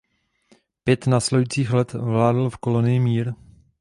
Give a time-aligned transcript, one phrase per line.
[0.83, 3.33] Pět následujících let vládl v kolonii mír.